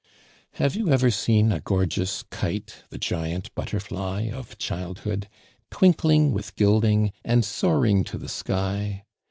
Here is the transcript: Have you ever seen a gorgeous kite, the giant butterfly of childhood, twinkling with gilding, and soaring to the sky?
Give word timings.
Have 0.53 0.75
you 0.75 0.89
ever 0.89 1.11
seen 1.11 1.51
a 1.51 1.59
gorgeous 1.59 2.23
kite, 2.31 2.77
the 2.89 2.97
giant 2.97 3.53
butterfly 3.53 4.31
of 4.33 4.57
childhood, 4.57 5.29
twinkling 5.69 6.31
with 6.33 6.55
gilding, 6.55 7.13
and 7.23 7.45
soaring 7.45 8.03
to 8.05 8.17
the 8.17 8.27
sky? 8.29 9.05